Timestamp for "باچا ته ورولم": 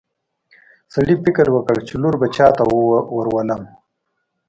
2.21-3.61